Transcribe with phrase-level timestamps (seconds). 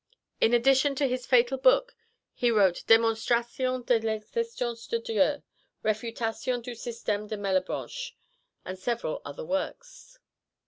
[0.39, 1.95] In addition to his fatal book
[2.33, 5.43] he wrote Démonstration de l'existence de Dieu,
[5.85, 8.15] Réfutation du Système de Malebranche,
[8.65, 10.17] and several other works.